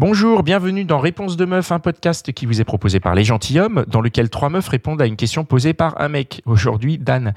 [0.00, 3.84] Bonjour, bienvenue dans Réponse de meuf, un podcast qui vous est proposé par les gentilshommes,
[3.88, 6.40] dans lequel trois meufs répondent à une question posée par un mec.
[6.46, 7.34] Aujourd'hui, Dan.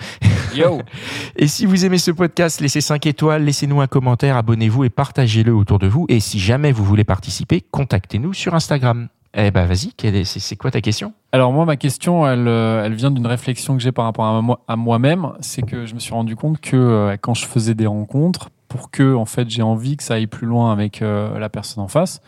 [0.54, 0.84] Yo
[1.38, 5.52] Et si vous aimez ce podcast, laissez 5 étoiles, laissez-nous un commentaire, abonnez-vous et partagez-le
[5.52, 6.06] autour de vous.
[6.08, 9.08] Et si jamais vous voulez participer, contactez-nous sur Instagram.
[9.34, 9.94] Eh ben vas-y,
[10.24, 11.14] c'est quoi ta question?
[11.32, 14.26] Alors moi, ma question, elle, euh, elle vient d'une réflexion que j'ai par rapport
[14.68, 15.32] à moi-même.
[15.40, 18.90] C'est que je me suis rendu compte que euh, quand je faisais des rencontres, pour
[18.90, 21.90] que en fait j'ai envie que ça aille plus loin avec euh, la personne en
[21.90, 22.22] face,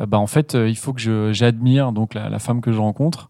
[0.00, 3.28] euh, bah en fait euh, il faut que j'admire donc la, femme que je rencontre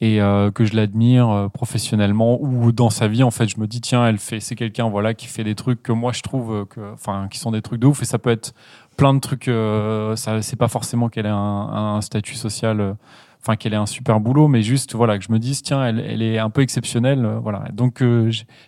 [0.00, 0.18] et
[0.54, 3.48] que je l'admire professionnellement ou dans sa vie en fait.
[3.48, 6.12] Je me dis tiens elle fait c'est quelqu'un voilà qui fait des trucs que moi
[6.12, 8.52] je trouve que enfin qui sont des trucs de ouf et ça peut être
[8.98, 12.94] plein de trucs euh, ça c'est pas forcément qu'elle ait un, statut social
[13.40, 16.00] enfin qu'elle ait un super boulot mais juste voilà que je me dise tiens elle,
[16.00, 17.64] elle est un peu exceptionnelle voilà.
[17.72, 18.04] Donc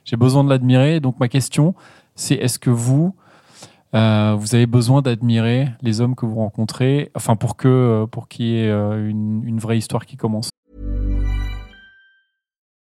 [0.05, 1.01] j'ai besoin de l'admirer.
[1.01, 1.75] Donc ma question
[2.19, 3.15] c'est est-ce que vous
[3.95, 8.29] euh, vous avez besoin d'admirer les hommes que vous rencontrez enfin pour que euh, pour
[8.29, 10.51] qu'il y ait euh, une, une vraie histoire qui commence?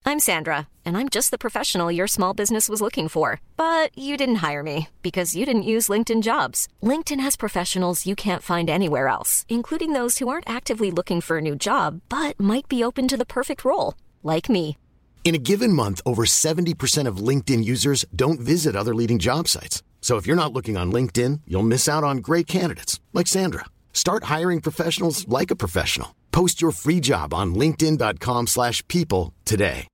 [0.05, 3.41] I'm Sandra, and I'm just the professional your small business was looking for.
[3.57, 6.69] But you didn't hire me because you didn't use LinkedIn jobs.
[6.83, 11.39] LinkedIn has professionals you can't find anywhere else, including those who aren't actively looking for
[11.39, 14.77] a new job but might be open to the perfect role, like me.
[15.25, 19.83] In a given month, over 70% of LinkedIn users don't visit other leading job sites.
[20.03, 23.67] So if you're not looking on LinkedIn, you'll miss out on great candidates like Sandra.
[23.95, 26.09] Start hiring professionals like a professional.
[26.33, 29.87] Post your free job on linkedin.com/people slash people today.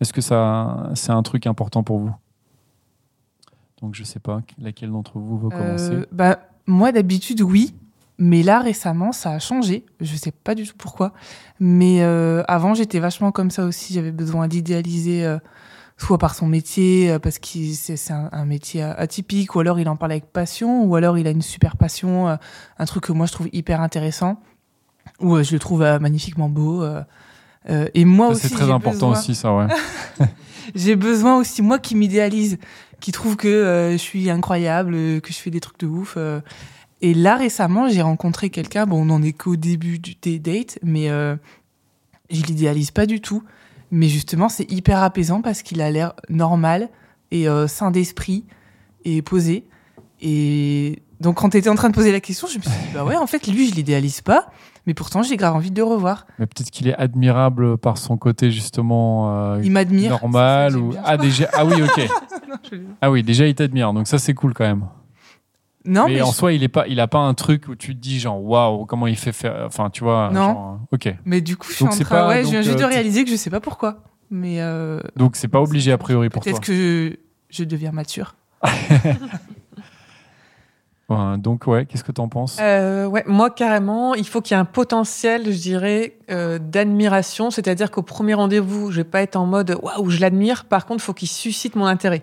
[0.00, 2.14] est-ce que ça c'est un truc important pour vous
[3.82, 7.74] donc je sais pas laquelle d'entre vous veut commencer Euh, bah, moi, d'habitude, oui.
[8.18, 9.84] Mais là, récemment, ça a changé.
[10.00, 11.12] Je sais pas du tout pourquoi.
[11.60, 13.94] Mais euh, avant, j'étais vachement comme ça aussi.
[13.94, 15.38] J'avais besoin d'idéaliser, euh,
[15.96, 19.88] soit par son métier, euh, parce que c'est un, un métier atypique, ou alors il
[19.88, 22.36] en parle avec passion, ou alors il a une super passion, euh,
[22.78, 24.40] un truc que moi je trouve hyper intéressant,
[25.20, 26.82] ou euh, je le trouve euh, magnifiquement beau.
[26.82, 27.02] euh,
[27.70, 29.66] euh, et moi Ça, aussi, c'est très important besoin- aussi ça ouais
[30.74, 32.58] j'ai besoin aussi, moi qui m'idéalise,
[33.00, 36.16] qui trouve que je suis incroyable, que je fais des trucs de ouf.
[37.00, 40.78] Et là, récemment, j'ai rencontré quelqu'un, bon, on n'en est qu'au début du, des dates,
[40.82, 41.36] mais euh,
[42.30, 43.42] je l'idéalise pas du tout.
[43.90, 46.88] Mais justement, c'est hyper apaisant parce qu'il a l'air normal
[47.30, 48.44] et euh, sain d'esprit
[49.04, 49.64] et posé.
[50.20, 52.88] Et donc, quand tu étais en train de poser la question, je me suis dit,
[52.92, 54.50] bah ouais, en fait, lui, je l'idéalise pas,
[54.86, 56.26] mais pourtant, j'ai grave envie de le revoir.
[56.38, 60.10] mais peut-être qu'il est admirable par son côté justement euh, Il m'admire.
[60.10, 61.00] normal ça ou bien.
[61.04, 62.08] ah déjà ah oui ok
[62.48, 64.84] Non, je- ah oui déjà il t'admire donc ça c'est cool quand même
[65.88, 67.74] Non, mais, mais, en je- soi il est pas il a pas un truc où
[67.74, 70.40] tu te dis genre waouh comment il fait faire enfin tu vois Non.
[70.40, 72.20] genre, euh, ok Mais du coup, je suis Donc en c'est train.
[72.22, 73.98] pas- ouais, je viens juste de euh, réaliser que je sais pas pourquoi.
[74.30, 77.18] Mais euh, donc c'est pas obligé a priori pour toi peut-être que
[77.50, 78.34] je deviens mature.
[81.10, 82.58] Ouais, donc ouais qu'est-ce que t'en penses?
[82.60, 87.50] Euh, ouais, moi carrément, il faut qu'il y ait un potentiel, je dirais, euh, d'admiration.
[87.50, 90.66] C'est-à-dire qu'au premier rendez-vous, je vais pas être en mode waouh, je l'admire.
[90.66, 92.22] Par contre, il faut qu'il suscite mon intérêt.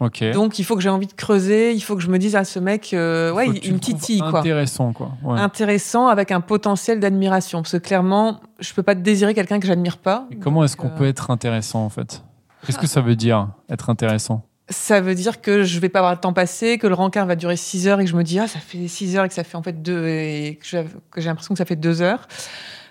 [0.00, 1.72] Donc, il faut que j'ai envie de creuser.
[1.72, 5.12] Il faut que je me dise à ce mec, euh, ouais, titille quoi, intéressant quoi
[5.22, 5.38] ouais.
[5.38, 7.62] intéressant avec un potentiel d'admiration.
[7.62, 10.26] Parce que clairement, je peux pas désirer quelqu'un que j'admire pas.
[10.30, 12.22] Et comment est-ce qu'on euh, peut être intéressant en fait?
[12.66, 14.46] Qu'est-ce que ça veut dire être intéressant?
[14.70, 17.36] Ça veut dire que je vais pas avoir le temps passé, que le rencard va
[17.36, 19.34] durer 6 heures et que je me dis, ah, ça fait 6 heures et que
[19.34, 22.26] ça fait en fait 2 et que j'ai l'impression que ça fait 2 heures.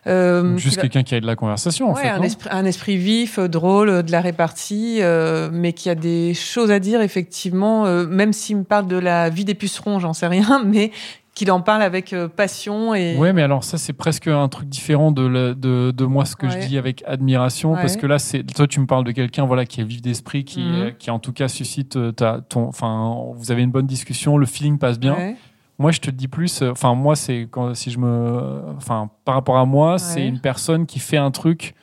[0.08, 2.66] Euh, juste va- quelqu'un qui a de la conversation en Ouais, fait un, esprit, un
[2.66, 6.80] esprit vif, euh, drôle, euh, de la répartie, euh, mais qui a des choses à
[6.80, 10.62] dire, effectivement, euh, même s'il me parle de la vie des pucerons, j'en sais rien,
[10.66, 10.92] mais
[11.36, 13.16] qu'il en parle avec passion et.
[13.18, 16.46] Ouais, mais alors ça, c'est presque un truc différent de, de, de moi, ce que
[16.46, 16.62] Ouais.
[16.62, 17.82] je dis avec admiration, Ouais.
[17.82, 20.44] parce que là, c'est toi, tu me parles de quelqu'un voilà, qui est vif d'esprit,
[20.46, 20.92] qui, Mhm.
[21.00, 22.68] qui en tout cas suscite ta, ton.
[22.68, 25.34] Enfin, vous avez une bonne discussion, le feeling passe bien.
[25.80, 26.62] Moi, je te dis plus.
[26.62, 28.62] euh, Enfin, moi, c'est quand si je me.
[28.78, 31.74] Enfin, par rapport à moi, c'est une personne qui fait un truc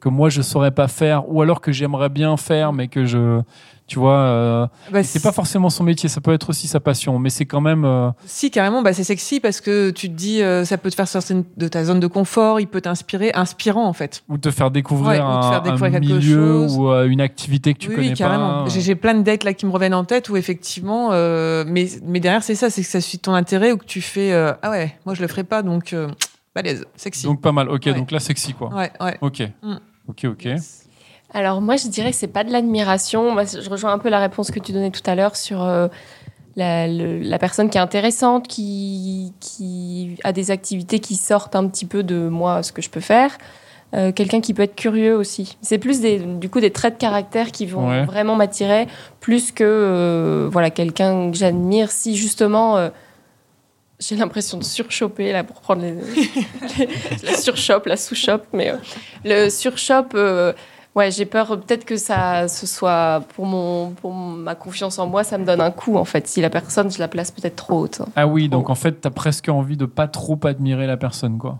[0.00, 3.40] que moi je saurais pas faire, ou alors que j'aimerais bien faire, mais que je.
[3.88, 7.20] Tu vois, euh, Bah, c'est pas forcément son métier, ça peut être aussi sa passion,
[7.20, 7.84] mais c'est quand même.
[7.84, 10.96] euh, Si, carrément, bah, c'est sexy parce que tu te dis, euh, ça peut te
[10.96, 14.24] faire sortir de ta zone de confort, il peut t'inspirer, inspirant en fait.
[14.28, 16.76] ou te faire découvrir, Ouais, te un, faire découvrir un quelque milieu chose.
[16.78, 18.64] ou une activité que tu oui, connais oui, carrément.
[18.64, 18.70] pas.
[18.70, 22.42] J'ai plein de dates là qui me reviennent en tête où effectivement, mais, mais derrière
[22.42, 25.14] c'est ça, c'est que ça suit ton intérêt ou que tu fais, ah ouais, moi
[25.14, 25.94] je le ferai pas, donc
[26.56, 27.24] balèze, sexy.
[27.26, 27.68] Donc pas mal.
[27.68, 27.94] Ok, Ouais.
[27.94, 28.74] donc là sexy quoi.
[28.74, 29.16] ouais, ouais.
[29.20, 29.42] Ok.
[29.62, 29.74] Mm.
[30.08, 30.48] Ok, ok.
[31.36, 33.30] Alors moi, je dirais que c'est pas de l'admiration.
[33.30, 35.88] Moi, je rejoins un peu la réponse que tu donnais tout à l'heure sur euh,
[36.56, 41.68] la, le- la personne qui est intéressante, qui, qui a des activités qui sortent un
[41.68, 43.36] petit peu de moi, ce que je peux faire.
[43.92, 45.58] Euh, quelqu'un qui peut être curieux aussi.
[45.60, 48.04] C'est plus des, du coup des traits de caractère qui vont Ouais.
[48.06, 48.88] vraiment m'attirer,
[49.20, 51.90] plus que euh, voilà quelqu'un que j'admire.
[51.90, 52.90] Si justement
[54.00, 55.92] j'ai l'impression de surchoper là pour prendre les,
[56.78, 56.88] les-
[57.22, 58.72] la surchope, la sous-chope, mais
[59.24, 60.14] le surchope,
[60.96, 65.22] ouais, j'ai peur peut-être que ça ce soit pour mon pour ma confiance en moi,
[65.22, 66.26] ça me donne un coup en fait.
[66.26, 68.00] Si la personne, je la place peut-être trop haute.
[68.00, 68.08] hein.
[68.16, 71.58] Ah oui, donc en fait, t'as presque envie de pas trop admirer la personne, quoi.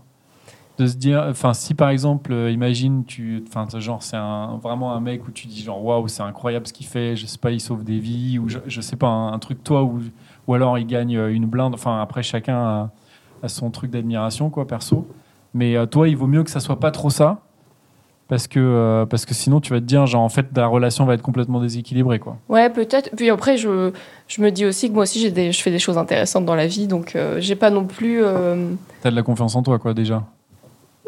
[0.78, 4.92] De se dire, enfin, si par exemple, euh, imagine, tu, enfin, genre, c'est un, vraiment
[4.92, 7.50] un mec où tu dis, genre, waouh, c'est incroyable ce qu'il fait, je sais pas,
[7.50, 10.00] il sauve des vies, ou je, je sais pas, un, un truc, toi, ou,
[10.46, 12.90] ou alors il gagne euh, une blinde, enfin, après, chacun a,
[13.42, 15.08] a son truc d'admiration, quoi, perso.
[15.54, 17.40] Mais euh, toi, il vaut mieux que ça soit pas trop ça,
[18.28, 21.04] parce que, euh, parce que sinon, tu vas te dire, genre, en fait, ta relation
[21.04, 22.36] va être complètement déséquilibrée, quoi.
[22.48, 23.10] Ouais, peut-être.
[23.16, 23.92] Puis après, je,
[24.28, 26.54] je me dis aussi que moi aussi, j'ai des, je fais des choses intéressantes dans
[26.56, 28.22] la vie, donc euh, j'ai pas non plus.
[28.24, 30.24] euh, T'as de la confiance en toi, quoi, déjà.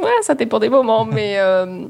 [0.01, 1.87] Ouais, ça dépend des moments, mais euh,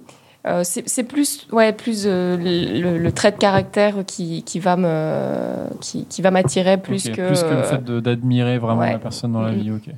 [0.63, 6.07] c'est c'est plus, ouais, plus le, le trait de caractère qui, qui va me, qui,
[6.07, 7.27] qui va m'attirer plus que.
[7.27, 8.93] plus que le fait de- d'admirer vraiment ouais.
[8.93, 9.59] la personne dans la Mhm.
[9.59, 9.71] vie.
[9.73, 9.91] Ok.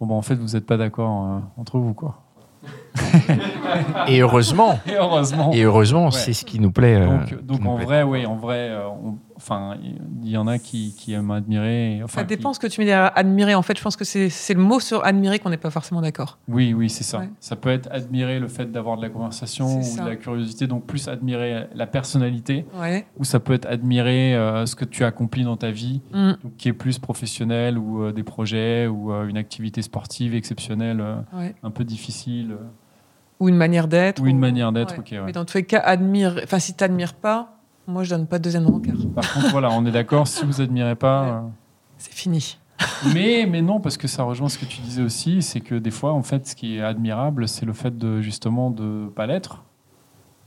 [0.00, 2.22] Bon, bah, en fait, vous n'êtes pas d'accord euh, entre vous, quoi.
[4.08, 5.50] Et heureusement, Et heureusement.
[5.52, 6.10] et heureusement, Ouais.
[6.12, 6.96] c'est ce qui nous plaît.
[6.96, 7.84] euh, donc, qui donc nous en plaît.
[7.84, 8.88] vrai, oui, en vrai, euh,
[9.36, 9.76] enfin,
[10.22, 12.00] il y en a qui, qui aiment admirer.
[12.04, 13.54] Enfin, Ça qui- dépend ce que tu mets derrière admirer.
[13.54, 16.38] En fait, je pense que c'est le mot sur admirer qu'on n'est pas forcément d'accord.
[16.48, 17.18] Oui, oui, c'est ça.
[17.18, 17.30] Ouais.
[17.40, 20.04] Ça peut être admirer le fait d'avoir de la conversation ou ça.
[20.04, 23.06] de la curiosité, donc plus admirer la personnalité, Ouais.
[23.18, 26.32] ou ça peut être admirer euh, ce que tu as accompli dans ta vie, Mm.
[26.42, 31.00] donc, qui est plus professionnel, ou euh, des projets, ou euh, une activité sportive exceptionnelle,
[31.00, 31.54] euh, Ouais.
[31.62, 32.56] un peu difficile.
[33.40, 33.44] Euh.
[33.44, 34.22] Ou une manière d'être.
[34.22, 35.00] Ou une manière d'être, Ouais.
[35.00, 35.22] ok, ouais.
[35.26, 36.40] Mais dans tous les cas, admire.
[36.44, 38.96] Enfin, si tu n'admires pas, moi, je donne pas de deuxième rencard.
[39.14, 41.44] Par contre, voilà, on est d'accord, si vous admirez pas.
[41.98, 42.58] C'est fini.
[42.80, 42.84] euh,
[43.14, 45.90] Mais, mais non, parce que ça rejoint ce que tu disais aussi, c'est que des
[45.90, 49.62] fois, en fait, ce qui est admirable, c'est le fait de justement de pas l'être.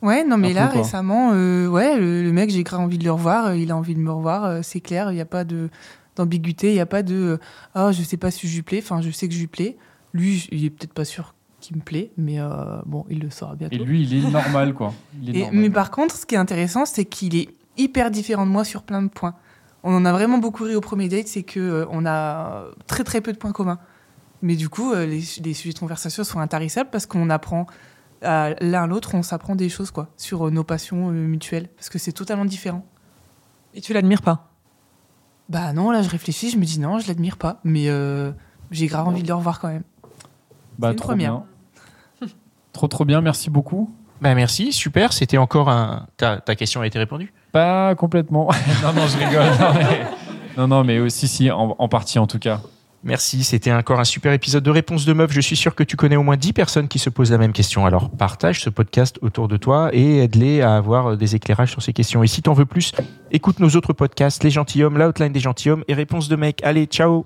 [0.02, 0.82] Ouais, non, mais là, quoi.
[0.82, 3.48] récemment, euh, ouais, le, le mec, j'ai grave envie de le revoir.
[3.48, 5.12] euh, il a envie de me revoir, euh, c'est clair.
[5.12, 5.70] Il n'y a pas de
[6.16, 6.70] d'ambiguïté.
[6.70, 7.38] Il n'y a pas de euh,
[7.76, 8.80] ah, je sais pas si je lui plais.
[8.82, 9.78] Enfin, je sais que je lui plais.
[10.14, 12.48] Lui, il est peut-être pas sûr qu'il me plaît, mais euh,
[12.86, 13.76] bon, il le saura bientôt.
[13.76, 14.94] Et lui, il est normal, quoi.
[15.22, 15.60] Il est Et- normal.
[15.62, 18.84] mais par contre, ce qui est intéressant, c'est qu'il est hyper différent de moi sur
[18.84, 19.36] plein de points.
[19.84, 23.04] On en a vraiment beaucoup ri au premier date, c'est que euh, on a très
[23.04, 23.80] très peu de points communs.
[24.42, 27.68] Mais du coup, euh, les, les sujets de conversation sont intarissables parce qu'on apprend
[28.22, 31.88] à l'un à l'autre, on s'apprend des choses quoi sur nos passions euh, mutuelles parce
[31.90, 32.86] que c'est totalement différent.
[33.74, 34.52] Et tu l'admires pas?
[35.48, 38.32] Bah non, là je réfléchis, je me dis non, je l'admire pas, mais euh,
[38.72, 39.84] j'ai grave envie de le revoir quand même.
[40.80, 41.42] Bah, une trop première.
[42.22, 42.28] bien.
[42.74, 43.22] trop, trop bien.
[43.22, 43.94] Merci beaucoup.
[44.22, 45.14] Bah, merci, super.
[45.14, 46.08] C'était encore un.
[46.18, 47.32] Ta, ta question a été répondue?
[47.52, 48.50] Pas complètement.
[48.84, 49.44] non, non, je rigole.
[49.60, 50.02] Non, mais,
[50.58, 52.62] non, non, mais aussi, si, en, en partie en tout cas.
[53.02, 55.32] Merci, c'était encore un super épisode de Réponse de Meuf.
[55.32, 57.54] Je suis sûr que tu connais au moins 10 personnes qui se posent la même
[57.54, 57.86] question.
[57.86, 61.94] Alors partage ce podcast autour de toi et aide-les à avoir des éclairages sur ces
[61.94, 62.24] questions.
[62.24, 62.92] Et si t'en veux plus,
[63.32, 66.62] écoute nos autres podcasts, Les Gentilhommes, l'Outline des Gentilhommes et Réponse de Mec.
[66.62, 67.26] Allez, ciao